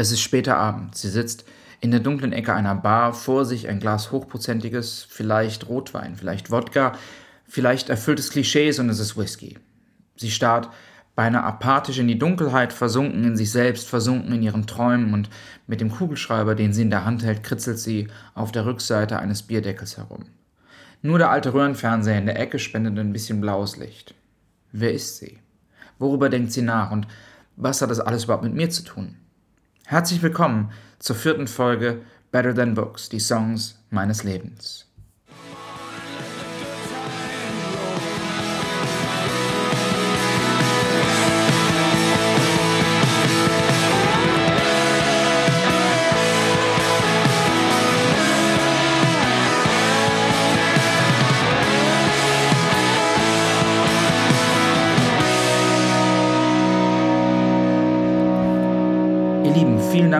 Es 0.00 0.10
ist 0.10 0.22
später 0.22 0.56
Abend. 0.56 0.94
Sie 0.94 1.10
sitzt 1.10 1.44
in 1.82 1.90
der 1.90 2.00
dunklen 2.00 2.32
Ecke 2.32 2.54
einer 2.54 2.74
Bar, 2.74 3.12
vor 3.12 3.44
sich 3.44 3.68
ein 3.68 3.80
Glas 3.80 4.10
hochprozentiges, 4.10 5.06
vielleicht 5.06 5.68
Rotwein, 5.68 6.16
vielleicht 6.16 6.50
Wodka, 6.50 6.92
vielleicht 7.46 7.90
erfülltes 7.90 8.30
Klischees 8.30 8.78
und 8.78 8.88
es 8.88 8.98
ist 8.98 9.18
Whisky. 9.18 9.58
Sie 10.16 10.30
starrt 10.30 10.70
beinahe 11.14 11.44
apathisch 11.44 11.98
in 11.98 12.08
die 12.08 12.18
Dunkelheit, 12.18 12.72
versunken 12.72 13.24
in 13.24 13.36
sich 13.36 13.52
selbst, 13.52 13.90
versunken 13.90 14.32
in 14.32 14.42
ihren 14.42 14.66
Träumen 14.66 15.12
und 15.12 15.28
mit 15.66 15.82
dem 15.82 15.90
Kugelschreiber, 15.90 16.54
den 16.54 16.72
sie 16.72 16.80
in 16.80 16.90
der 16.90 17.04
Hand 17.04 17.22
hält, 17.22 17.42
kritzelt 17.42 17.78
sie 17.78 18.08
auf 18.34 18.52
der 18.52 18.64
Rückseite 18.64 19.18
eines 19.18 19.42
Bierdeckels 19.42 19.98
herum. 19.98 20.24
Nur 21.02 21.18
der 21.18 21.28
alte 21.28 21.52
Röhrenfernseher 21.52 22.16
in 22.16 22.24
der 22.24 22.40
Ecke 22.40 22.58
spendet 22.58 22.98
ein 22.98 23.12
bisschen 23.12 23.42
blaues 23.42 23.76
Licht. 23.76 24.14
Wer 24.72 24.94
ist 24.94 25.18
sie? 25.18 25.40
Worüber 25.98 26.30
denkt 26.30 26.52
sie 26.52 26.62
nach 26.62 26.90
und 26.90 27.06
was 27.56 27.82
hat 27.82 27.90
das 27.90 28.00
alles 28.00 28.24
überhaupt 28.24 28.44
mit 28.44 28.54
mir 28.54 28.70
zu 28.70 28.82
tun? 28.82 29.16
Herzlich 29.90 30.22
willkommen 30.22 30.70
zur 31.00 31.16
vierten 31.16 31.48
Folge 31.48 32.02
Better 32.30 32.54
Than 32.54 32.74
Books, 32.74 33.08
die 33.08 33.18
Songs 33.18 33.82
meines 33.90 34.22
Lebens. 34.22 34.86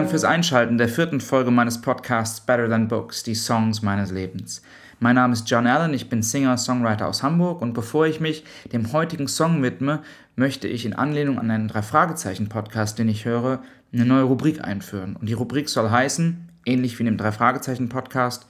Dank 0.01 0.09
fürs 0.09 0.23
Einschalten 0.23 0.79
der 0.79 0.89
vierten 0.89 1.21
Folge 1.21 1.51
meines 1.51 1.79
Podcasts 1.79 2.41
Better 2.41 2.67
Than 2.67 2.87
Books, 2.87 3.21
die 3.21 3.35
Songs 3.35 3.83
meines 3.83 4.09
Lebens. 4.09 4.63
Mein 4.99 5.13
Name 5.13 5.33
ist 5.33 5.47
John 5.47 5.67
Allen, 5.67 5.93
ich 5.93 6.09
bin 6.09 6.23
Singer-Songwriter 6.23 7.07
aus 7.07 7.21
Hamburg 7.21 7.61
und 7.61 7.73
bevor 7.73 8.07
ich 8.07 8.19
mich 8.19 8.43
dem 8.73 8.93
heutigen 8.93 9.27
Song 9.27 9.61
widme, 9.61 10.01
möchte 10.35 10.67
ich 10.67 10.87
in 10.87 10.93
Anlehnung 10.93 11.37
an 11.37 11.51
einen 11.51 11.67
Drei-Fragezeichen-Podcast, 11.67 12.97
den 12.97 13.09
ich 13.09 13.25
höre, 13.25 13.61
eine 13.93 14.05
neue 14.05 14.23
Rubrik 14.23 14.63
einführen. 14.63 15.15
Und 15.15 15.29
die 15.29 15.33
Rubrik 15.33 15.69
soll 15.69 15.91
heißen, 15.91 16.49
ähnlich 16.65 16.97
wie 16.97 17.03
in 17.03 17.05
dem 17.05 17.17
Drei-Fragezeichen-Podcast, 17.19 18.47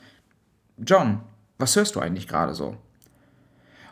John, 0.78 1.20
was 1.58 1.76
hörst 1.76 1.96
du 1.96 2.00
eigentlich 2.00 2.30
gerade 2.30 2.54
so? 2.54 2.78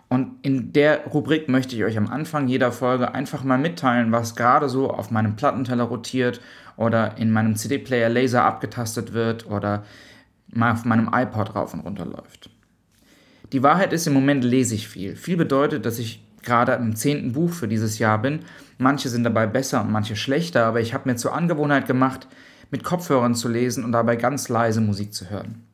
Und 0.09 0.39
in 0.41 0.73
der 0.73 1.05
Rubrik 1.05 1.49
möchte 1.49 1.75
ich 1.75 1.83
euch 1.83 1.97
am 1.97 2.07
Anfang 2.07 2.47
jeder 2.47 2.71
Folge 2.71 3.13
einfach 3.13 3.43
mal 3.43 3.59
mitteilen, 3.59 4.11
was 4.11 4.35
gerade 4.35 4.67
so 4.67 4.89
auf 4.89 5.11
meinem 5.11 5.35
Plattenteller 5.35 5.83
rotiert 5.83 6.41
oder 6.77 7.17
in 7.17 7.31
meinem 7.31 7.55
CD-Player 7.55 8.09
Laser 8.09 8.43
abgetastet 8.43 9.13
wird 9.13 9.45
oder 9.45 9.83
mal 10.51 10.71
auf 10.71 10.83
meinem 10.83 11.11
iPod 11.13 11.55
rauf 11.55 11.75
und 11.75 11.81
runter 11.81 12.05
läuft. 12.05 12.49
Die 13.51 13.61
Wahrheit 13.61 13.93
ist, 13.93 14.07
im 14.07 14.13
Moment 14.13 14.43
lese 14.43 14.73
ich 14.73 14.87
viel. 14.87 15.15
Viel 15.15 15.37
bedeutet, 15.37 15.85
dass 15.85 15.99
ich 15.99 16.23
gerade 16.41 16.73
im 16.73 16.95
zehnten 16.95 17.33
Buch 17.33 17.51
für 17.51 17.67
dieses 17.67 17.99
Jahr 17.99 18.19
bin. 18.19 18.39
Manche 18.79 19.09
sind 19.09 19.23
dabei 19.23 19.45
besser 19.45 19.81
und 19.81 19.91
manche 19.91 20.15
schlechter, 20.15 20.65
aber 20.65 20.81
ich 20.81 20.93
habe 20.93 21.07
mir 21.09 21.17
zur 21.17 21.35
Angewohnheit 21.35 21.85
gemacht, 21.85 22.27
mit 22.71 22.83
Kopfhörern 22.83 23.35
zu 23.35 23.47
lesen 23.47 23.83
und 23.83 23.91
dabei 23.91 24.15
ganz 24.15 24.49
leise 24.49 24.81
Musik 24.81 25.13
zu 25.13 25.29
hören. 25.29 25.68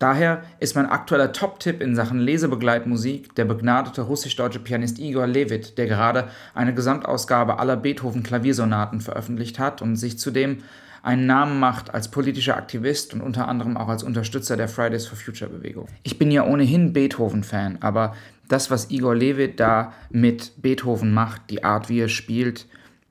Daher 0.00 0.44
ist 0.60 0.76
mein 0.76 0.86
aktueller 0.86 1.30
Top-Tipp 1.30 1.82
in 1.82 1.94
Sachen 1.94 2.20
Lesebegleitmusik 2.20 3.34
der 3.34 3.44
begnadete 3.44 4.00
russisch-deutsche 4.00 4.58
Pianist 4.58 4.98
Igor 4.98 5.26
Levit, 5.26 5.76
der 5.76 5.86
gerade 5.86 6.28
eine 6.54 6.72
Gesamtausgabe 6.72 7.58
aller 7.58 7.76
Beethoven-Klaviersonaten 7.76 9.02
veröffentlicht 9.02 9.58
hat 9.58 9.82
und 9.82 9.96
sich 9.96 10.18
zudem 10.18 10.62
einen 11.02 11.26
Namen 11.26 11.60
macht 11.60 11.92
als 11.92 12.10
politischer 12.10 12.56
Aktivist 12.56 13.12
und 13.12 13.20
unter 13.20 13.46
anderem 13.46 13.76
auch 13.76 13.88
als 13.88 14.02
Unterstützer 14.02 14.56
der 14.56 14.68
Fridays 14.68 15.06
for 15.06 15.18
Future 15.18 15.50
Bewegung. 15.50 15.86
Ich 16.02 16.18
bin 16.18 16.30
ja 16.30 16.46
ohnehin 16.46 16.94
Beethoven-Fan, 16.94 17.78
aber 17.82 18.14
das, 18.48 18.70
was 18.70 18.90
Igor 18.90 19.14
Levit 19.14 19.60
da 19.60 19.92
mit 20.08 20.52
Beethoven 20.62 21.12
macht, 21.12 21.42
die 21.50 21.62
Art, 21.62 21.90
wie 21.90 22.00
er 22.00 22.08
spielt, 22.08 22.66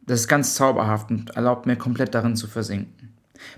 das 0.07 0.21
ist 0.21 0.27
ganz 0.27 0.55
zauberhaft 0.55 1.11
und 1.11 1.29
erlaubt 1.35 1.67
mir 1.67 1.75
komplett 1.75 2.15
darin 2.15 2.35
zu 2.35 2.47
versinken. 2.47 3.13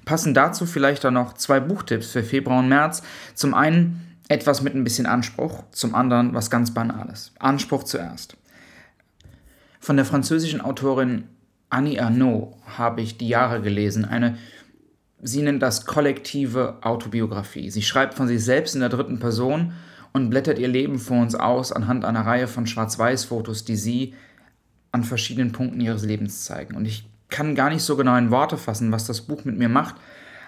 Passen 0.05 0.33
dazu 0.33 0.65
vielleicht 0.65 1.05
auch 1.05 1.11
noch 1.11 1.33
zwei 1.33 1.59
Buchtipps 1.59 2.11
für 2.11 2.23
Februar 2.23 2.59
und 2.59 2.69
März. 2.69 3.03
Zum 3.35 3.53
einen 3.53 4.17
etwas 4.27 4.61
mit 4.61 4.75
ein 4.75 4.83
bisschen 4.83 5.05
Anspruch, 5.05 5.63
zum 5.71 5.93
anderen 5.93 6.33
was 6.33 6.49
ganz 6.49 6.73
Banales. 6.73 7.33
Anspruch 7.39 7.83
zuerst. 7.83 8.37
Von 9.79 9.97
der 9.97 10.05
französischen 10.05 10.61
Autorin 10.61 11.25
Annie 11.69 12.01
Arnaud 12.01 12.55
habe 12.65 13.01
ich 13.01 13.17
die 13.17 13.27
Jahre 13.27 13.61
gelesen, 13.61 14.05
eine, 14.05 14.37
sie 15.21 15.41
nennt 15.41 15.61
das 15.61 15.85
kollektive 15.85 16.77
Autobiografie. 16.81 17.69
Sie 17.69 17.81
schreibt 17.81 18.13
von 18.13 18.27
sich 18.27 18.43
selbst 18.43 18.75
in 18.75 18.81
der 18.81 18.89
dritten 18.89 19.19
Person 19.19 19.73
und 20.13 20.29
blättert 20.29 20.59
ihr 20.59 20.67
Leben 20.67 20.99
vor 20.99 21.21
uns 21.21 21.35
aus 21.35 21.71
anhand 21.71 22.05
einer 22.05 22.25
Reihe 22.25 22.47
von 22.47 22.67
Schwarz-Weiß-Fotos, 22.67 23.65
die 23.65 23.75
sie 23.75 24.13
an 24.91 25.03
verschiedenen 25.03 25.51
Punkten 25.53 25.79
ihres 25.79 26.03
Lebens 26.03 26.43
zeigen. 26.43 26.75
Und 26.75 26.85
ich 26.85 27.05
kann 27.31 27.55
gar 27.55 27.71
nicht 27.71 27.81
so 27.81 27.97
genau 27.97 28.15
in 28.17 28.29
Worte 28.29 28.57
fassen, 28.57 28.91
was 28.91 29.05
das 29.05 29.21
Buch 29.21 29.43
mit 29.45 29.57
mir 29.57 29.69
macht, 29.69 29.95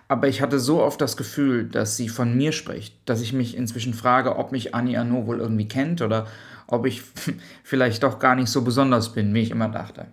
aber 0.07 0.27
ich 0.27 0.41
hatte 0.41 0.59
so 0.59 0.83
oft 0.83 1.01
das 1.01 1.17
Gefühl, 1.17 1.67
dass 1.67 1.97
sie 1.97 2.09
von 2.09 2.37
mir 2.37 2.51
spricht, 2.51 2.95
dass 3.05 3.21
ich 3.21 3.33
mich 3.33 3.57
inzwischen 3.57 3.95
frage, 3.95 4.35
ob 4.35 4.51
mich 4.51 4.75
Annie 4.75 4.99
Arnaud 4.99 5.25
wohl 5.25 5.39
irgendwie 5.39 5.67
kennt 5.67 6.01
oder 6.01 6.27
ob 6.67 6.85
ich 6.85 7.01
vielleicht 7.63 8.03
doch 8.03 8.19
gar 8.19 8.35
nicht 8.35 8.49
so 8.49 8.61
besonders 8.61 9.13
bin, 9.13 9.33
wie 9.33 9.41
ich 9.41 9.51
immer 9.51 9.69
dachte. 9.69 10.05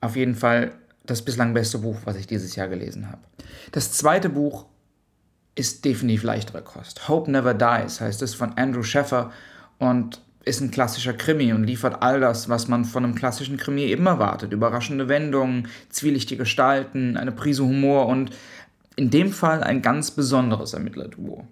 Auf 0.00 0.14
jeden 0.14 0.36
Fall 0.36 0.72
das 1.04 1.22
bislang 1.22 1.54
beste 1.54 1.78
Buch, 1.78 1.96
was 2.04 2.16
ich 2.16 2.26
dieses 2.26 2.54
Jahr 2.54 2.68
gelesen 2.68 3.10
habe. 3.10 3.22
Das 3.72 3.92
zweite 3.92 4.28
Buch 4.28 4.66
ist 5.54 5.84
definitiv 5.84 6.22
leichtere 6.22 6.62
Kost. 6.62 7.08
Hope 7.08 7.30
Never 7.30 7.54
Dies 7.54 8.00
heißt 8.00 8.22
es 8.22 8.34
von 8.34 8.52
Andrew 8.56 8.82
Sheffer 8.84 9.32
und 9.78 10.20
ist 10.44 10.60
ein 10.60 10.70
klassischer 10.70 11.12
Krimi 11.12 11.52
und 11.52 11.64
liefert 11.64 12.02
all 12.02 12.20
das, 12.20 12.48
was 12.48 12.68
man 12.68 12.84
von 12.84 13.04
einem 13.04 13.14
klassischen 13.14 13.56
Krimi 13.56 13.82
eben 13.82 14.06
erwartet. 14.06 14.52
Überraschende 14.52 15.08
Wendungen, 15.08 15.68
zwielichtige 15.90 16.44
Gestalten, 16.44 17.16
eine 17.16 17.32
Prise 17.32 17.64
Humor 17.64 18.06
und 18.06 18.30
in 18.96 19.10
dem 19.10 19.32
Fall 19.32 19.62
ein 19.62 19.82
ganz 19.82 20.10
besonderes 20.10 20.72
Ermittlerduo. 20.72 21.46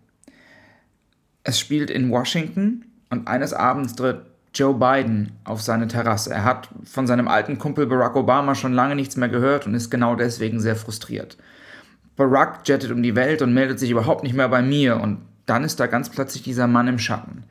Es 1.45 1.61
spielt 1.61 1.91
in 1.91 2.11
Washington 2.11 2.87
und 3.11 3.29
eines 3.29 3.53
Abends 3.53 3.95
tritt 3.95 4.23
Joe 4.55 4.75
Biden 4.75 5.33
auf 5.45 5.61
seine 5.61 5.87
Terrasse. 5.87 6.33
Er 6.33 6.45
hat 6.45 6.69
von 6.85 7.07
seinem 7.07 7.29
alten 7.29 7.59
Kumpel 7.59 7.87
Barack 7.87 8.17
Obama 8.17 8.55
schon 8.55 8.73
lange 8.73 8.97
nichts 8.97 9.17
mehr 9.17 9.29
gehört 9.29 9.67
und 9.67 9.75
ist 9.75 9.91
genau 9.91 10.17
deswegen 10.17 10.61
sehr 10.61 10.77
frustriert. 10.77 11.37
Barack 12.17 12.67
jettet 12.67 12.91
um 12.91 13.03
die 13.03 13.15
Welt 13.15 13.43
und 13.43 13.53
meldet 13.53 13.79
sich 13.79 13.91
überhaupt 13.91 14.23
nicht 14.23 14.35
mehr 14.35 14.49
bei 14.49 14.63
mir 14.63 14.99
und 15.01 15.19
dann 15.45 15.63
ist 15.63 15.79
da 15.79 15.87
ganz 15.87 16.09
plötzlich 16.09 16.43
dieser 16.43 16.67
Mann 16.67 16.89
im 16.89 16.99
Schatten. 16.99 17.45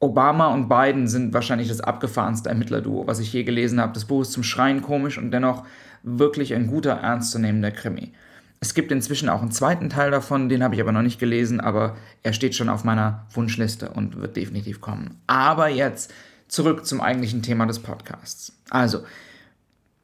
Obama 0.00 0.48
und 0.48 0.68
Biden 0.68 1.08
sind 1.08 1.34
wahrscheinlich 1.34 1.68
das 1.68 1.82
abgefahrenste 1.82 2.48
Ermittlerduo, 2.48 3.06
was 3.06 3.18
ich 3.20 3.32
je 3.32 3.44
gelesen 3.44 3.80
habe. 3.80 3.92
Das 3.92 4.06
Buch 4.06 4.22
ist 4.22 4.32
zum 4.32 4.42
Schreien 4.42 4.80
komisch 4.80 5.18
und 5.18 5.30
dennoch 5.30 5.64
wirklich 6.02 6.54
ein 6.54 6.66
guter, 6.66 6.92
ernstzunehmender 6.92 7.70
Krimi. 7.70 8.12
Es 8.60 8.74
gibt 8.74 8.92
inzwischen 8.92 9.28
auch 9.28 9.42
einen 9.42 9.52
zweiten 9.52 9.90
Teil 9.90 10.10
davon, 10.10 10.48
den 10.48 10.62
habe 10.62 10.74
ich 10.74 10.80
aber 10.80 10.92
noch 10.92 11.02
nicht 11.02 11.18
gelesen, 11.18 11.60
aber 11.60 11.96
er 12.22 12.32
steht 12.32 12.54
schon 12.54 12.70
auf 12.70 12.82
meiner 12.84 13.26
Wunschliste 13.32 13.90
und 13.90 14.20
wird 14.20 14.36
definitiv 14.36 14.80
kommen. 14.80 15.20
Aber 15.26 15.68
jetzt 15.68 16.12
zurück 16.48 16.86
zum 16.86 17.00
eigentlichen 17.00 17.42
Thema 17.42 17.66
des 17.66 17.78
Podcasts. 17.78 18.52
Also, 18.70 19.04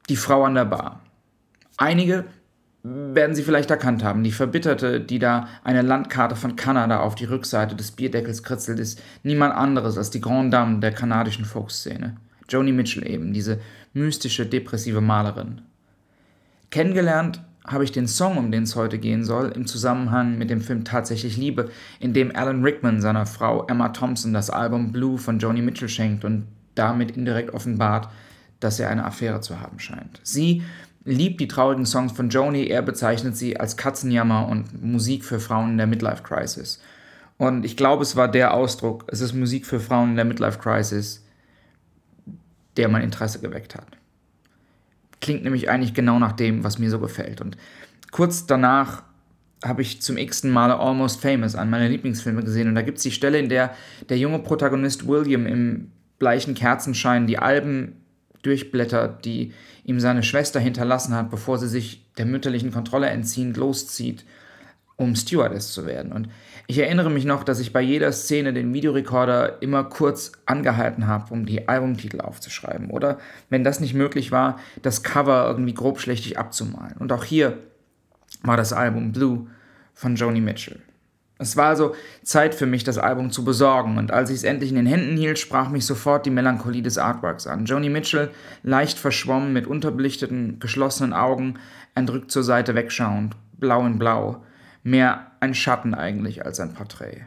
die 0.09 0.15
Frau 0.15 0.43
an 0.43 0.55
der 0.55 0.65
Bar. 0.65 1.01
Einige 1.77 2.25
werden 3.13 3.35
Sie 3.35 3.43
vielleicht 3.43 3.71
erkannt 3.71 4.03
haben. 4.03 4.23
Die 4.23 4.31
Verbitterte, 4.31 5.01
die 5.01 5.19
da 5.19 5.47
eine 5.63 5.81
Landkarte 5.81 6.35
von 6.35 6.55
Kanada 6.55 6.99
auf 6.99 7.15
die 7.15 7.25
Rückseite 7.25 7.75
des 7.75 7.91
Bierdeckels 7.91 8.43
kritzelt, 8.43 8.79
ist 8.79 9.01
niemand 9.23 9.55
anderes 9.55 9.97
als 9.97 10.09
die 10.09 10.21
Grande 10.21 10.51
Dame 10.51 10.79
der 10.79 10.91
kanadischen 10.91 11.45
Folkszene. 11.45 12.17
Joni 12.49 12.71
Mitchell 12.71 13.07
eben, 13.07 13.33
diese 13.33 13.59
mystische, 13.93 14.45
depressive 14.45 15.01
Malerin. 15.01 15.61
Kennengelernt 16.69 17.41
habe 17.65 17.83
ich 17.83 17.91
den 17.91 18.07
Song, 18.07 18.37
um 18.37 18.51
den 18.51 18.63
es 18.63 18.75
heute 18.75 18.97
gehen 18.97 19.25
soll, 19.25 19.51
im 19.51 19.67
Zusammenhang 19.67 20.37
mit 20.37 20.49
dem 20.49 20.61
Film 20.61 20.85
Tatsächlich 20.85 21.35
Liebe, 21.35 21.69
in 21.99 22.13
dem 22.13 22.33
Alan 22.35 22.63
Rickman 22.63 23.01
seiner 23.01 23.25
Frau 23.25 23.65
Emma 23.67 23.89
Thompson 23.89 24.33
das 24.33 24.49
Album 24.49 24.91
Blue 24.93 25.17
von 25.17 25.39
Joni 25.39 25.61
Mitchell 25.61 25.89
schenkt 25.89 26.23
und 26.23 26.47
damit 26.75 27.17
indirekt 27.17 27.53
offenbart, 27.53 28.09
dass 28.59 28.79
er 28.79 28.89
eine 28.89 29.05
Affäre 29.05 29.41
zu 29.41 29.59
haben 29.59 29.79
scheint. 29.79 30.19
Sie 30.23 30.63
liebt 31.07 31.39
die 31.39 31.47
traurigen 31.47 31.85
Songs 31.85 32.11
von 32.11 32.29
Joni, 32.29 32.67
er 32.67 32.81
bezeichnet 32.81 33.37
sie 33.37 33.57
als 33.57 33.77
Katzenjammer 33.77 34.47
und 34.47 34.83
Musik 34.83 35.23
für 35.23 35.39
Frauen 35.39 35.71
in 35.71 35.77
der 35.77 35.87
Midlife 35.87 36.21
Crisis. 36.21 36.81
Und 37.37 37.65
ich 37.65 37.77
glaube, 37.77 38.03
es 38.03 38.15
war 38.15 38.29
der 38.29 38.53
Ausdruck, 38.53 39.05
es 39.07 39.21
ist 39.21 39.33
Musik 39.33 39.65
für 39.65 39.79
Frauen 39.79 40.11
in 40.11 40.15
der 40.17 40.25
Midlife 40.25 40.59
Crisis, 40.59 41.25
der 42.75 42.89
mein 42.89 43.03
Interesse 43.03 43.39
geweckt 43.39 43.75
hat. 43.75 43.87
Klingt 45.21 45.43
nämlich 45.43 45.69
eigentlich 45.69 45.93
genau 45.93 46.19
nach 46.19 46.33
dem, 46.33 46.63
was 46.63 46.77
mir 46.77 46.89
so 46.89 46.99
gefällt. 46.99 47.39
Und 47.39 47.57
kurz 48.11 48.45
danach 48.45 49.03
habe 49.63 49.81
ich 49.81 50.01
zum 50.01 50.17
x-ten 50.17 50.51
Male 50.51 50.77
Almost 50.77 51.21
Famous, 51.21 51.55
an 51.55 51.69
meiner 51.69 51.87
Lieblingsfilme 51.87 52.43
gesehen. 52.43 52.67
Und 52.67 52.75
da 52.75 52.81
gibt 52.81 52.97
es 52.97 53.03
die 53.03 53.11
Stelle, 53.11 53.39
in 53.39 53.49
der 53.49 53.73
der 54.09 54.17
junge 54.17 54.39
Protagonist 54.39 55.07
William 55.07 55.45
im 55.45 55.91
bleichen 56.19 56.53
Kerzenschein 56.53 57.27
die 57.27 57.39
Alben 57.39 57.95
durchblättert, 58.47 59.25
die 59.25 59.53
ihm 59.83 59.99
seine 59.99 60.23
Schwester 60.23 60.59
hinterlassen 60.59 61.13
hat, 61.13 61.29
bevor 61.29 61.57
sie 61.57 61.67
sich 61.67 62.05
der 62.17 62.25
mütterlichen 62.25 62.71
Kontrolle 62.71 63.07
entziehend 63.07 63.57
loszieht, 63.57 64.25
um 64.95 65.15
Stewardess 65.15 65.71
zu 65.71 65.85
werden. 65.85 66.11
Und 66.11 66.29
ich 66.65 66.79
erinnere 66.79 67.09
mich 67.09 67.23
noch, 67.23 67.43
dass 67.43 67.59
ich 67.59 67.71
bei 67.71 67.81
jeder 67.81 68.11
Szene 68.11 68.51
den 68.51 68.73
Videorekorder 68.73 69.61
immer 69.61 69.85
kurz 69.85 70.33
angehalten 70.45 71.07
habe, 71.07 71.33
um 71.33 71.45
die 71.45 71.67
Albumtitel 71.69 72.19
aufzuschreiben. 72.19 72.89
Oder, 72.89 73.19
wenn 73.49 73.63
das 73.63 73.79
nicht 73.79 73.93
möglich 73.93 74.31
war, 74.31 74.59
das 74.81 75.03
Cover 75.03 75.47
irgendwie 75.47 75.73
grobschlächtig 75.73 76.37
abzumalen. 76.37 76.97
Und 76.97 77.13
auch 77.13 77.23
hier 77.23 77.57
war 78.43 78.57
das 78.57 78.73
Album 78.73 79.13
Blue 79.13 79.47
von 79.93 80.15
Joni 80.15 80.41
Mitchell. 80.41 80.81
Es 81.39 81.55
war 81.55 81.67
also 81.67 81.95
Zeit 82.23 82.55
für 82.55 82.65
mich, 82.65 82.83
das 82.83 82.97
Album 82.97 83.31
zu 83.31 83.43
besorgen, 83.43 83.97
und 83.97 84.11
als 84.11 84.29
ich 84.29 84.37
es 84.37 84.43
endlich 84.43 84.71
in 84.71 84.75
den 84.75 84.85
Händen 84.85 85.17
hielt, 85.17 85.39
sprach 85.39 85.69
mich 85.69 85.85
sofort 85.85 86.25
die 86.25 86.31
Melancholie 86.31 86.81
des 86.81 86.97
Artworks 86.97 87.47
an. 87.47 87.65
Joni 87.65 87.89
Mitchell, 87.89 88.31
leicht 88.63 88.97
verschwommen, 88.97 89.53
mit 89.53 89.67
unterbelichteten, 89.67 90.59
geschlossenen 90.59 91.13
Augen, 91.13 91.55
entrückt 91.95 92.31
zur 92.31 92.43
Seite 92.43 92.75
wegschauend, 92.75 93.35
blau 93.59 93.85
in 93.85 93.99
blau, 93.99 94.43
mehr 94.83 95.31
ein 95.39 95.53
Schatten 95.53 95.93
eigentlich 95.93 96.45
als 96.45 96.59
ein 96.59 96.73
Porträt. 96.73 97.25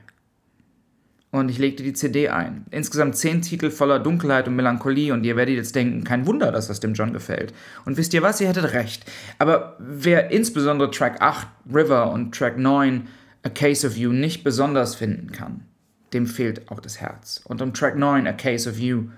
Und 1.33 1.49
ich 1.49 1.59
legte 1.59 1.85
die 1.85 1.93
CD 1.93 2.29
ein. 2.29 2.65
Insgesamt 2.73 3.17
zehn 3.17 3.41
Titel 3.41 3.71
voller 3.71 4.01
Dunkelheit 4.01 4.49
und 4.49 4.57
Melancholie 4.57 5.13
und 5.13 5.25
ihr 5.25 5.37
werdet 5.37 5.55
jetzt 5.55 5.77
denken, 5.77 6.03
kein 6.03 6.27
Wunder, 6.27 6.51
dass 6.51 6.67
das 6.67 6.81
dem 6.81 6.95
John 6.95 7.13
gefällt. 7.13 7.55
Und 7.85 7.97
wisst 7.97 8.13
ihr 8.15 8.23
was, 8.23 8.41
ihr 8.41 8.49
hättet 8.49 8.73
recht. 8.73 9.05
Aber 9.39 9.77
wer 9.79 10.33
insbesondere 10.33 10.91
Track 10.91 11.23
8, 11.23 11.47
River 11.73 12.11
und 12.11 12.35
Track 12.35 12.59
9, 12.59 13.07
A 13.43 13.49
Case 13.49 13.87
of 13.87 13.97
You 13.97 14.13
nicht 14.13 14.45
besonders 14.45 14.95
finden 14.95 15.33
kann, 15.33 15.65
dem 16.13 16.27
fehlt 16.27 16.71
auch 16.71 16.81
das 16.81 17.01
Herz. 17.01 17.41
Und 17.45 17.63
um 17.63 17.73
Track 17.73 17.97
9, 17.97 18.27
A 18.27 18.33
Case 18.33 18.69
of 18.69 18.79
You, 18.79 19.11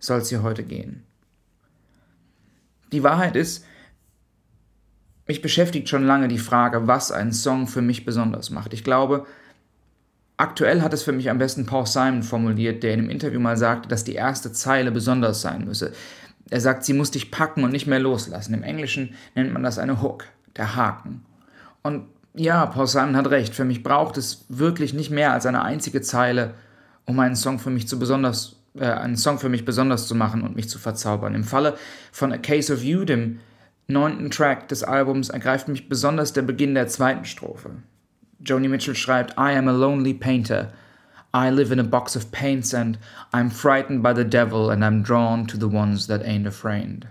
soll 0.00 0.20
es 0.20 0.28
hier 0.28 0.42
heute 0.42 0.62
gehen. 0.62 1.02
Die 2.92 3.02
Wahrheit 3.02 3.36
ist, 3.36 3.64
mich 5.26 5.42
beschäftigt 5.42 5.88
schon 5.88 6.06
lange 6.06 6.28
die 6.28 6.38
Frage, 6.38 6.86
was 6.86 7.10
einen 7.10 7.32
Song 7.32 7.66
für 7.66 7.82
mich 7.82 8.04
besonders 8.04 8.50
macht. 8.50 8.72
Ich 8.72 8.84
glaube, 8.84 9.26
aktuell 10.36 10.82
hat 10.82 10.92
es 10.92 11.02
für 11.02 11.12
mich 11.12 11.28
am 11.30 11.38
besten 11.38 11.66
Paul 11.66 11.86
Simon 11.86 12.22
formuliert, 12.22 12.82
der 12.82 12.94
in 12.94 13.00
einem 13.00 13.10
Interview 13.10 13.40
mal 13.40 13.56
sagte, 13.56 13.88
dass 13.88 14.04
die 14.04 14.14
erste 14.14 14.52
Zeile 14.52 14.92
besonders 14.92 15.40
sein 15.40 15.64
müsse. 15.64 15.92
Er 16.48 16.60
sagt, 16.60 16.84
sie 16.84 16.92
muss 16.92 17.10
dich 17.10 17.32
packen 17.32 17.64
und 17.64 17.72
nicht 17.72 17.88
mehr 17.88 17.98
loslassen. 17.98 18.54
Im 18.54 18.62
Englischen 18.62 19.14
nennt 19.34 19.52
man 19.52 19.64
das 19.64 19.78
eine 19.78 20.00
Hook, 20.00 20.26
der 20.54 20.76
Haken. 20.76 21.24
Und 21.82 22.06
ja, 22.36 22.66
Paul 22.66 22.86
Simon 22.86 23.16
hat 23.16 23.30
recht. 23.30 23.54
Für 23.54 23.64
mich 23.64 23.82
braucht 23.82 24.16
es 24.16 24.44
wirklich 24.48 24.94
nicht 24.94 25.10
mehr 25.10 25.32
als 25.32 25.46
eine 25.46 25.62
einzige 25.62 26.02
Zeile, 26.02 26.54
um 27.06 27.18
einen 27.18 27.36
Song 27.36 27.58
für 27.58 27.70
mich 27.70 27.88
zu 27.88 27.98
besonders, 27.98 28.56
äh, 28.78 28.86
einen 28.86 29.16
Song 29.16 29.38
für 29.38 29.48
mich 29.48 29.64
besonders 29.64 30.06
zu 30.06 30.14
machen 30.14 30.42
und 30.42 30.54
mich 30.54 30.68
zu 30.68 30.78
verzaubern. 30.78 31.34
Im 31.34 31.44
Falle 31.44 31.74
von 32.12 32.32
A 32.32 32.38
Case 32.38 32.72
of 32.72 32.84
You, 32.84 33.04
dem 33.04 33.40
neunten 33.88 34.30
Track 34.30 34.68
des 34.68 34.82
Albums 34.82 35.30
ergreift 35.30 35.68
mich 35.68 35.88
besonders 35.88 36.32
der 36.32 36.42
Beginn 36.42 36.74
der 36.74 36.88
zweiten 36.88 37.24
Strophe. 37.24 37.70
Joni 38.44 38.68
Mitchell 38.68 38.94
schreibt, 38.94 39.32
I 39.32 39.56
am 39.56 39.68
a 39.68 39.72
lonely 39.72 40.12
painter. 40.12 40.72
I 41.34 41.50
live 41.50 41.72
in 41.72 41.80
a 41.80 41.84
box 41.84 42.16
of 42.16 42.30
paints 42.32 42.74
and 42.74 42.98
I'm 43.32 43.50
frightened 43.50 44.02
by 44.02 44.14
the 44.14 44.24
devil 44.24 44.70
and 44.70 44.84
I'm 44.84 45.02
drawn 45.02 45.46
to 45.48 45.58
the 45.58 45.68
ones 45.68 46.06
that 46.06 46.24
ain't 46.24 46.46
afraid. 46.46 47.06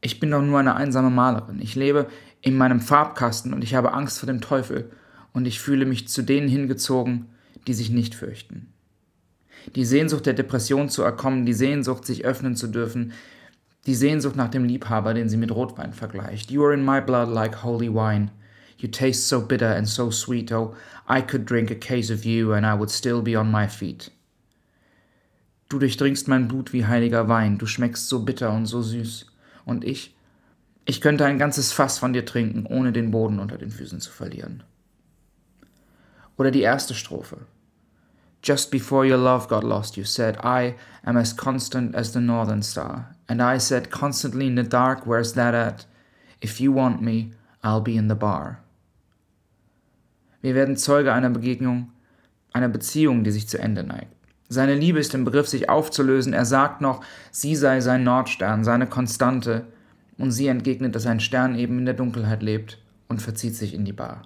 Ich 0.00 0.20
bin 0.20 0.30
doch 0.30 0.42
nur 0.42 0.58
eine 0.58 0.76
einsame 0.76 1.10
Malerin. 1.10 1.60
Ich 1.60 1.74
lebe 1.74 2.06
in 2.42 2.56
meinem 2.56 2.80
Farbkasten 2.80 3.52
und 3.52 3.64
ich 3.64 3.74
habe 3.74 3.92
Angst 3.92 4.18
vor 4.18 4.26
dem 4.26 4.40
Teufel 4.40 4.90
und 5.32 5.46
ich 5.46 5.60
fühle 5.60 5.86
mich 5.86 6.08
zu 6.08 6.22
denen 6.22 6.48
hingezogen, 6.48 7.26
die 7.66 7.74
sich 7.74 7.90
nicht 7.90 8.14
fürchten. 8.14 8.72
Die 9.74 9.84
Sehnsucht 9.84 10.26
der 10.26 10.34
Depression 10.34 10.88
zu 10.88 11.02
erkommen, 11.02 11.44
die 11.44 11.54
Sehnsucht, 11.54 12.04
sich 12.04 12.24
öffnen 12.24 12.54
zu 12.54 12.68
dürfen, 12.68 13.12
die 13.86 13.94
Sehnsucht 13.94 14.36
nach 14.36 14.48
dem 14.48 14.64
Liebhaber, 14.64 15.14
den 15.14 15.28
sie 15.28 15.36
mit 15.36 15.50
Rotwein 15.50 15.92
vergleicht. 15.92 16.50
You 16.50 16.64
are 16.64 16.74
in 16.74 16.84
my 16.84 17.00
blood 17.00 17.28
like 17.28 17.64
holy 17.64 17.92
wine. 17.92 18.30
You 18.78 18.88
taste 18.88 19.28
so 19.28 19.40
bitter 19.40 19.74
and 19.74 19.88
so 19.88 20.10
sweet. 20.10 20.52
Oh, 20.52 20.74
I 21.08 21.22
could 21.22 21.46
drink 21.46 21.70
a 21.70 21.74
case 21.74 22.12
of 22.12 22.24
you 22.24 22.52
and 22.52 22.66
I 22.66 22.78
would 22.78 22.90
still 22.90 23.22
be 23.22 23.38
on 23.38 23.50
my 23.50 23.68
feet. 23.68 24.10
Du 25.68 25.78
durchdringst 25.78 26.28
mein 26.28 26.46
Blut 26.46 26.72
wie 26.72 26.86
heiliger 26.86 27.28
Wein. 27.28 27.58
Du 27.58 27.66
schmeckst 27.66 28.08
so 28.08 28.24
bitter 28.24 28.52
und 28.52 28.66
so 28.66 28.82
süß. 28.82 29.26
Und 29.66 29.84
ich? 29.84 30.16
Ich 30.86 31.02
könnte 31.02 31.26
ein 31.26 31.38
ganzes 31.38 31.72
Fass 31.72 31.98
von 31.98 32.14
dir 32.14 32.24
trinken, 32.24 32.64
ohne 32.64 32.92
den 32.92 33.10
Boden 33.10 33.40
unter 33.40 33.58
den 33.58 33.70
Füßen 33.70 34.00
zu 34.00 34.10
verlieren. 34.10 34.62
Oder 36.38 36.50
die 36.50 36.62
erste 36.62 36.94
Strophe. 36.94 37.38
Just 38.42 38.70
before 38.70 39.04
your 39.04 39.18
love 39.18 39.48
got 39.48 39.64
lost, 39.64 39.96
you 39.96 40.04
said, 40.04 40.38
I 40.44 40.76
am 41.04 41.16
as 41.16 41.36
constant 41.36 41.96
as 41.96 42.12
the 42.12 42.20
northern 42.20 42.62
star. 42.62 43.16
And 43.28 43.42
I 43.42 43.58
said 43.58 43.90
constantly 43.90 44.46
in 44.46 44.56
the 44.56 44.62
dark, 44.62 45.04
Where's 45.04 45.32
that 45.32 45.54
at? 45.54 45.86
If 46.40 46.60
you 46.60 46.72
want 46.72 47.02
me, 47.02 47.32
I'll 47.64 47.82
be 47.82 47.96
in 47.96 48.08
the 48.08 48.14
bar. 48.14 48.62
Wir 50.42 50.54
werden 50.54 50.76
Zeuge 50.76 51.12
einer 51.12 51.30
Begegnung, 51.30 51.90
einer 52.52 52.68
Beziehung, 52.68 53.24
die 53.24 53.32
sich 53.32 53.48
zu 53.48 53.58
Ende 53.58 53.82
neigt. 53.82 54.14
Seine 54.48 54.74
Liebe 54.74 54.98
ist 54.98 55.14
im 55.14 55.24
Begriff, 55.24 55.48
sich 55.48 55.68
aufzulösen. 55.68 56.32
Er 56.32 56.44
sagt 56.44 56.80
noch, 56.80 57.02
sie 57.30 57.56
sei 57.56 57.80
sein 57.80 58.04
Nordstern, 58.04 58.64
seine 58.64 58.86
Konstante. 58.86 59.66
Und 60.18 60.30
sie 60.30 60.46
entgegnet, 60.46 60.94
dass 60.94 61.06
ein 61.06 61.20
Stern 61.20 61.58
eben 61.58 61.78
in 61.78 61.84
der 61.84 61.94
Dunkelheit 61.94 62.42
lebt 62.42 62.78
und 63.08 63.20
verzieht 63.20 63.54
sich 63.54 63.74
in 63.74 63.84
die 63.84 63.92
Bar. 63.92 64.22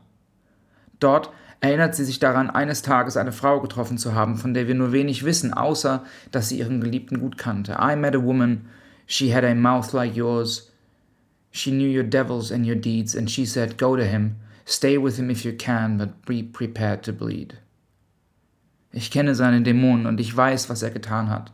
Dort 1.00 1.30
erinnert 1.60 1.94
sie 1.94 2.04
sich 2.04 2.18
daran, 2.18 2.50
eines 2.50 2.82
Tages 2.82 3.16
eine 3.16 3.32
Frau 3.32 3.60
getroffen 3.60 3.98
zu 3.98 4.14
haben, 4.14 4.36
von 4.36 4.54
der 4.54 4.68
wir 4.68 4.74
nur 4.74 4.92
wenig 4.92 5.24
wissen, 5.24 5.52
außer 5.52 6.04
dass 6.30 6.48
sie 6.48 6.58
ihren 6.58 6.80
Geliebten 6.80 7.20
gut 7.20 7.38
kannte. 7.38 7.78
I 7.80 7.96
met 7.96 8.14
a 8.14 8.22
woman, 8.22 8.66
she 9.06 9.34
had 9.34 9.44
a 9.44 9.54
mouth 9.54 9.92
like 9.92 10.14
yours. 10.14 10.70
She 11.50 11.70
knew 11.70 11.88
your 11.88 12.04
devils 12.04 12.52
and 12.52 12.64
your 12.64 12.76
deeds, 12.76 13.16
and 13.16 13.28
she 13.30 13.44
said, 13.44 13.76
Go 13.76 13.96
to 13.96 14.04
him, 14.04 14.36
stay 14.64 14.96
with 14.96 15.16
him 15.16 15.30
if 15.30 15.44
you 15.44 15.52
can, 15.52 15.98
but 15.98 16.24
be 16.24 16.42
prepared 16.42 17.02
to 17.02 17.12
bleed. 17.12 17.58
Ich 18.92 19.10
kenne 19.10 19.34
seine 19.34 19.62
Dämonen 19.62 20.06
und 20.06 20.20
ich 20.20 20.36
weiß, 20.36 20.68
was 20.68 20.82
er 20.82 20.90
getan 20.90 21.30
hat. 21.30 21.52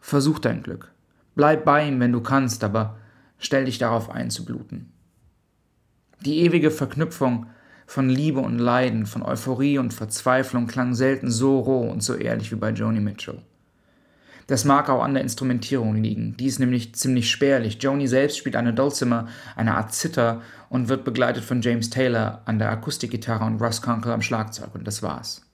Versuch 0.00 0.38
dein 0.38 0.62
Glück. 0.62 0.92
Bleib 1.34 1.64
bei 1.64 1.86
ihm, 1.86 2.00
wenn 2.00 2.12
du 2.12 2.20
kannst, 2.20 2.64
aber 2.64 2.96
stell 3.38 3.66
dich 3.66 3.78
darauf 3.78 4.10
ein 4.10 4.30
zu 4.30 4.44
bluten. 4.44 4.92
Die 6.20 6.38
ewige 6.38 6.70
Verknüpfung 6.70 7.46
von 7.86 8.08
Liebe 8.08 8.40
und 8.40 8.58
Leiden, 8.58 9.06
von 9.06 9.22
Euphorie 9.22 9.78
und 9.78 9.94
Verzweiflung 9.94 10.66
klang 10.66 10.94
selten 10.94 11.30
so 11.30 11.60
roh 11.60 11.88
und 11.88 12.02
so 12.02 12.14
ehrlich 12.14 12.50
wie 12.50 12.56
bei 12.56 12.70
Joni 12.70 13.00
Mitchell. 13.00 13.42
Das 14.48 14.64
mag 14.64 14.88
auch 14.88 15.02
an 15.02 15.14
der 15.14 15.22
Instrumentierung 15.22 15.96
liegen. 15.96 16.36
Die 16.36 16.46
ist 16.46 16.60
nämlich 16.60 16.94
ziemlich 16.94 17.30
spärlich. 17.30 17.82
Joni 17.82 18.06
selbst 18.06 18.38
spielt 18.38 18.56
eine 18.56 18.72
Dulcimer, 18.72 19.26
eine 19.56 19.76
Art 19.76 19.92
Zither 19.92 20.40
und 20.68 20.88
wird 20.88 21.04
begleitet 21.04 21.44
von 21.44 21.62
James 21.62 21.90
Taylor 21.90 22.42
an 22.44 22.58
der 22.58 22.70
Akustikgitarre 22.70 23.44
und 23.44 23.60
Russ 23.60 23.82
Kunkel 23.82 24.12
am 24.12 24.22
Schlagzeug 24.22 24.74
und 24.74 24.86
das 24.86 25.02
war's. 25.02 25.45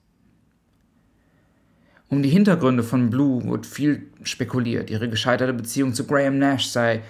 Um 2.12 2.22
die 2.22 2.28
Hintergründe 2.28 2.82
von 2.82 3.08
Blue 3.08 3.42
wird 3.48 3.64
viel 3.64 4.02
spekuliert. 4.22 4.90
Ihre 4.90 5.08
gescheiterte 5.08 5.54
Beziehung 5.54 5.94
zu 5.94 6.06
Graham 6.06 6.38
Nash 6.38 6.66
sei 6.66 7.00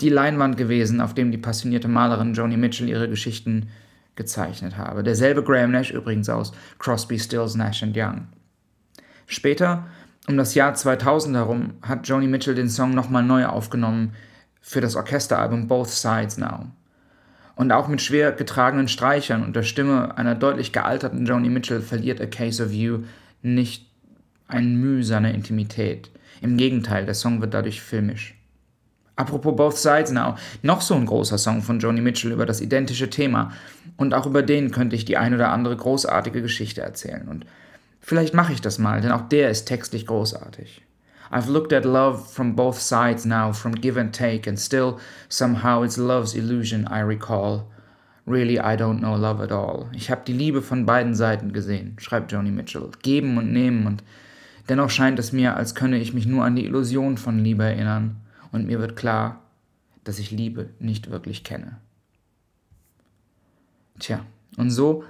die 0.00 0.10
Leinwand 0.10 0.56
gewesen, 0.56 1.00
auf 1.00 1.12
dem 1.12 1.32
die 1.32 1.38
passionierte 1.38 1.88
Malerin 1.88 2.32
Joni 2.32 2.56
Mitchell 2.56 2.88
ihre 2.88 3.08
Geschichten 3.08 3.68
gezeichnet 4.14 4.76
habe. 4.76 5.02
Derselbe 5.02 5.42
Graham 5.42 5.72
Nash 5.72 5.90
übrigens 5.90 6.28
aus 6.28 6.52
Crosby, 6.78 7.18
Stills, 7.18 7.56
Nash 7.56 7.82
Young. 7.82 8.28
Später, 9.26 9.88
um 10.28 10.36
das 10.36 10.54
Jahr 10.54 10.72
2000 10.72 11.34
herum, 11.34 11.72
hat 11.82 12.06
Joni 12.06 12.28
Mitchell 12.28 12.54
den 12.54 12.68
Song 12.68 12.94
nochmal 12.94 13.24
neu 13.24 13.46
aufgenommen 13.46 14.12
für 14.60 14.80
das 14.80 14.94
Orchesteralbum 14.94 15.66
Both 15.66 15.88
Sides 15.88 16.38
Now. 16.38 16.66
Und 17.56 17.72
auch 17.72 17.88
mit 17.88 18.00
schwer 18.00 18.30
getragenen 18.30 18.86
Streichern 18.86 19.42
und 19.42 19.56
der 19.56 19.64
Stimme 19.64 20.16
einer 20.16 20.36
deutlich 20.36 20.72
gealterten 20.72 21.26
Joni 21.26 21.48
Mitchell 21.48 21.80
verliert 21.80 22.20
A 22.20 22.26
Case 22.26 22.64
of 22.64 22.70
You 22.70 23.00
nicht 23.42 23.90
ein 24.48 24.76
Mühe 24.76 25.04
seiner 25.04 25.32
Intimität. 25.32 26.10
Im 26.40 26.56
Gegenteil, 26.56 27.06
der 27.06 27.14
Song 27.14 27.40
wird 27.40 27.54
dadurch 27.54 27.80
filmisch. 27.80 28.34
Apropos 29.16 29.54
Both 29.54 29.76
Sides 29.76 30.12
Now, 30.12 30.36
noch 30.62 30.80
so 30.80 30.94
ein 30.94 31.04
großer 31.04 31.36
Song 31.36 31.60
von 31.60 31.78
Joni 31.78 32.00
Mitchell 32.00 32.32
über 32.32 32.46
das 32.46 32.62
identische 32.62 33.10
Thema. 33.10 33.52
Und 33.98 34.14
auch 34.14 34.26
über 34.26 34.42
den 34.42 34.70
könnte 34.70 34.96
ich 34.96 35.04
die 35.04 35.18
ein 35.18 35.34
oder 35.34 35.50
andere 35.50 35.76
großartige 35.76 36.40
Geschichte 36.40 36.80
erzählen. 36.80 37.28
Und 37.28 37.44
vielleicht 38.00 38.32
mache 38.32 38.54
ich 38.54 38.62
das 38.62 38.78
mal, 38.78 39.02
denn 39.02 39.12
auch 39.12 39.28
der 39.28 39.50
ist 39.50 39.66
textlich 39.66 40.06
großartig. 40.06 40.82
I've 41.30 41.48
looked 41.48 41.72
at 41.72 41.84
love 41.84 42.24
from 42.32 42.56
both 42.56 42.80
sides 42.80 43.24
now, 43.24 43.52
from 43.52 43.74
give 43.74 44.00
and 44.00 44.12
take, 44.16 44.48
and 44.48 44.58
still 44.58 44.96
somehow 45.28 45.84
it's 45.84 45.96
love's 45.96 46.34
illusion 46.34 46.88
I 46.90 47.00
recall. 47.02 47.66
Really, 48.26 48.58
I 48.58 48.76
don't 48.76 48.98
know 48.98 49.16
love 49.16 49.42
at 49.42 49.52
all. 49.52 49.86
Ich 49.92 50.10
habe 50.10 50.22
die 50.26 50.32
Liebe 50.32 50.62
von 50.62 50.86
beiden 50.86 51.14
Seiten 51.14 51.52
gesehen, 51.52 51.96
schreibt 51.98 52.32
Joni 52.32 52.50
Mitchell. 52.50 52.90
Geben 53.02 53.38
und 53.38 53.52
nehmen 53.52 53.86
und 53.86 54.04
dennoch 54.68 54.90
scheint 54.90 55.18
es 55.18 55.32
mir, 55.32 55.56
als 55.56 55.74
könne 55.74 55.98
ich 55.98 56.14
mich 56.14 56.26
nur 56.26 56.44
an 56.44 56.56
die 56.56 56.64
Illusion 56.64 57.16
von 57.16 57.38
Liebe 57.38 57.64
erinnern 57.64 58.16
und 58.52 58.66
mir 58.66 58.78
wird 58.78 58.96
klar, 58.96 59.40
dass 60.04 60.18
ich 60.18 60.30
Liebe 60.30 60.70
nicht 60.78 61.10
wirklich 61.10 61.44
kenne. 61.44 61.78
Tja, 63.98 64.24
und 64.56 64.70
so 64.70 65.04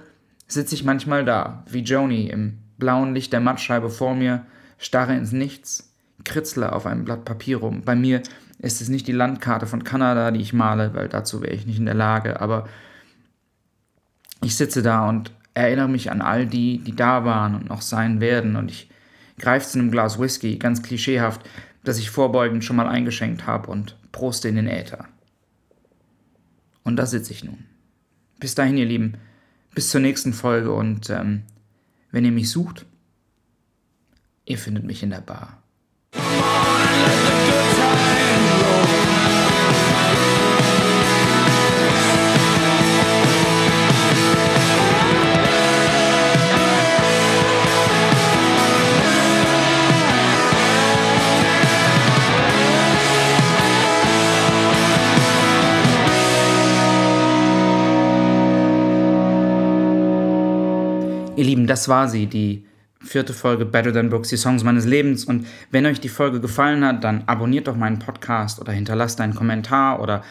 sitze 0.47 0.75
ich 0.75 0.83
manchmal 0.83 1.23
da, 1.23 1.63
wie 1.69 1.79
Joni 1.79 2.27
im 2.27 2.59
blauen 2.77 3.13
Licht 3.13 3.31
der 3.31 3.39
Mattscheibe 3.39 3.89
vor 3.89 4.15
mir, 4.15 4.45
starre 4.77 5.15
ins 5.15 5.31
Nichts, 5.31 5.93
kritzle 6.23 6.73
auf 6.73 6.85
einem 6.85 7.05
Blatt 7.05 7.25
Papier 7.25 7.57
rum. 7.57 7.81
Bei 7.81 7.95
mir 7.95 8.21
ist 8.59 8.81
es 8.81 8.89
nicht 8.89 9.07
die 9.07 9.13
Landkarte 9.13 9.65
von 9.65 9.83
Kanada, 9.83 10.31
die 10.31 10.41
ich 10.41 10.53
male, 10.53 10.93
weil 10.93 11.07
dazu 11.07 11.41
wäre 11.41 11.53
ich 11.53 11.65
nicht 11.65 11.79
in 11.79 11.85
der 11.85 11.95
Lage, 11.95 12.41
aber 12.41 12.67
ich 14.43 14.55
sitze 14.55 14.81
da 14.81 15.07
und 15.07 15.31
erinnere 15.53 15.89
mich 15.89 16.11
an 16.11 16.21
all 16.21 16.45
die, 16.45 16.79
die 16.79 16.95
da 16.95 17.25
waren 17.25 17.55
und 17.55 17.69
noch 17.69 17.81
sein 17.81 18.21
werden 18.21 18.55
und 18.55 18.71
ich 18.71 18.89
greife 19.37 19.67
zu 19.67 19.79
einem 19.79 19.91
Glas 19.91 20.19
Whisky, 20.19 20.57
ganz 20.57 20.83
klischeehaft, 20.83 21.41
das 21.83 21.99
ich 21.99 22.09
vorbeugend 22.09 22.63
schon 22.63 22.75
mal 22.75 22.87
eingeschenkt 22.87 23.47
habe 23.47 23.69
und 23.71 23.97
proste 24.11 24.47
in 24.47 24.55
den 24.55 24.67
Äther. 24.67 25.07
Und 26.83 26.95
da 26.95 27.05
sitze 27.05 27.31
ich 27.31 27.43
nun. 27.43 27.65
Bis 28.39 28.55
dahin, 28.55 28.77
ihr 28.77 28.85
Lieben, 28.85 29.15
bis 29.73 29.89
zur 29.89 30.01
nächsten 30.01 30.33
Folge 30.33 30.71
und 30.71 31.09
ähm, 31.09 31.43
wenn 32.11 32.25
ihr 32.25 32.31
mich 32.31 32.49
sucht, 32.49 32.85
ihr 34.45 34.57
findet 34.57 34.83
mich 34.83 35.03
in 35.03 35.11
der 35.11 35.21
Bar. 35.21 35.61
Das 61.71 61.87
war 61.87 62.09
sie, 62.09 62.25
die 62.27 62.65
vierte 62.99 63.33
Folge 63.33 63.63
Better 63.65 63.93
Than 63.93 64.09
Books, 64.09 64.27
die 64.27 64.35
Songs 64.35 64.65
meines 64.65 64.85
Lebens. 64.85 65.23
Und 65.23 65.47
wenn 65.71 65.85
euch 65.85 66.01
die 66.01 66.09
Folge 66.09 66.41
gefallen 66.41 66.83
hat, 66.83 67.01
dann 67.05 67.23
abonniert 67.27 67.67
doch 67.67 67.77
meinen 67.77 67.97
Podcast 67.97 68.59
oder 68.59 68.73
hinterlasst 68.73 69.21
einen 69.21 69.33
Kommentar 69.33 70.01
oder 70.01 70.21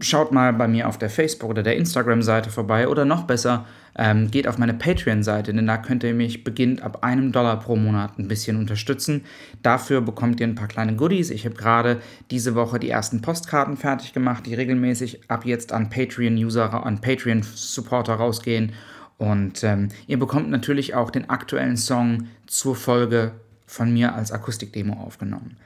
schaut 0.00 0.32
mal 0.32 0.54
bei 0.54 0.66
mir 0.66 0.88
auf 0.88 0.96
der 0.96 1.10
Facebook- 1.10 1.50
oder 1.50 1.62
der 1.62 1.76
Instagram-Seite 1.76 2.48
vorbei 2.48 2.88
oder 2.88 3.04
noch 3.04 3.24
besser, 3.24 3.66
ähm, 3.98 4.30
geht 4.30 4.48
auf 4.48 4.56
meine 4.56 4.72
Patreon-Seite, 4.72 5.52
denn 5.52 5.66
da 5.66 5.76
könnt 5.76 6.02
ihr 6.04 6.14
mich 6.14 6.42
beginnt 6.42 6.80
ab 6.80 7.04
einem 7.04 7.32
Dollar 7.32 7.60
pro 7.60 7.76
Monat 7.76 8.18
ein 8.18 8.28
bisschen 8.28 8.56
unterstützen. 8.56 9.24
Dafür 9.62 10.00
bekommt 10.00 10.40
ihr 10.40 10.46
ein 10.46 10.54
paar 10.54 10.68
kleine 10.68 10.96
Goodies. 10.96 11.28
Ich 11.28 11.44
habe 11.44 11.54
gerade 11.54 12.00
diese 12.30 12.54
Woche 12.54 12.78
die 12.78 12.88
ersten 12.88 13.20
Postkarten 13.20 13.76
fertig 13.76 14.14
gemacht, 14.14 14.46
die 14.46 14.54
regelmäßig 14.54 15.30
ab 15.30 15.44
jetzt 15.44 15.72
an 15.72 15.90
Patreon-User, 15.90 16.72
an 16.86 17.00
Patreon-Supporter 17.02 18.14
rausgehen 18.14 18.72
und 19.18 19.64
ähm, 19.64 19.88
ihr 20.06 20.18
bekommt 20.18 20.50
natürlich 20.50 20.94
auch 20.94 21.10
den 21.10 21.30
aktuellen 21.30 21.76
Song 21.76 22.28
zur 22.46 22.76
Folge 22.76 23.32
von 23.66 23.92
mir 23.92 24.14
als 24.14 24.32
Akustikdemo 24.32 24.94
aufgenommen. 24.94 25.56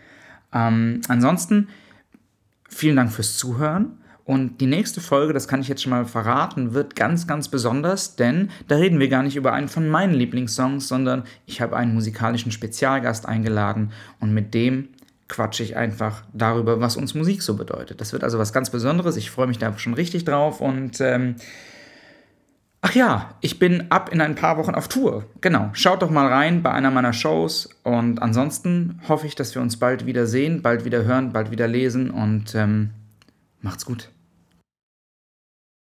Ähm, 0.53 1.01
ansonsten 1.09 1.69
vielen 2.69 2.97
Dank 2.97 3.13
fürs 3.13 3.37
Zuhören. 3.37 3.97
Und 4.25 4.61
die 4.61 4.67
nächste 4.67 5.01
Folge, 5.01 5.33
das 5.33 5.49
kann 5.49 5.61
ich 5.61 5.67
jetzt 5.67 5.83
schon 5.83 5.91
mal 5.91 6.05
verraten, 6.05 6.73
wird 6.73 6.95
ganz, 6.95 7.27
ganz 7.27 7.49
besonders, 7.49 8.15
denn 8.15 8.51
da 8.69 8.77
reden 8.77 9.01
wir 9.01 9.09
gar 9.09 9.25
nicht 9.25 9.35
über 9.35 9.53
einen 9.53 9.67
von 9.67 9.89
meinen 9.89 10.15
Lieblingssongs, 10.15 10.87
sondern 10.87 11.25
ich 11.47 11.61
habe 11.61 11.77
einen 11.77 11.95
musikalischen 11.95 12.53
Spezialgast 12.53 13.27
eingeladen 13.27 13.91
und 14.21 14.33
mit 14.33 14.55
dem 14.55 14.91
quatsche 15.27 15.65
ich 15.65 15.77
einfach 15.77 16.23
darüber, 16.33 16.81
was 16.81 16.97
uns 16.97 17.15
Musik 17.15 17.43
so 17.43 17.57
bedeutet. 17.57 18.01
Das 18.01 18.13
wird 18.13 18.23
also 18.23 18.39
was 18.39 18.53
ganz 18.53 18.71
Besonderes. 18.71 19.17
Ich 19.17 19.33
freue 19.33 19.49
mich 19.49 19.59
da 19.59 19.77
schon 19.79 19.95
richtig 19.95 20.25
drauf 20.25 20.61
und 20.61 21.01
ähm, 21.01 21.35
Ach 22.83 22.95
ja, 22.95 23.35
ich 23.41 23.59
bin 23.59 23.91
ab 23.91 24.11
in 24.11 24.21
ein 24.23 24.35
paar 24.35 24.57
Wochen 24.57 24.75
auf 24.75 24.89
Tour. 24.89 25.27
Genau, 25.43 25.69
schaut 25.75 26.01
doch 26.01 26.11
mal 26.11 26.27
rein 26.27 26.63
bei 26.63 26.73
einer 26.73 26.91
meiner 26.91 27.13
Shows 27.13 27.69
und 27.83 28.23
ansonsten 28.23 29.01
hoffe 29.07 29.27
ich, 29.27 29.35
dass 29.35 29.55
wir 29.55 29.61
uns 29.61 29.79
bald 29.79 30.07
wieder 30.07 30.27
sehen, 30.27 30.63
bald 30.63 30.87
wieder 30.87 31.05
hören, 31.05 31.33
bald 31.33 31.51
wieder 31.51 31.69
lesen 31.69 32.11
und 32.11 32.55
ähm, 32.55 32.91
macht's 33.61 33.85
gut. 33.85 34.09